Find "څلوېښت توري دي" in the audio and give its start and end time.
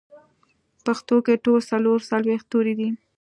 2.09-2.89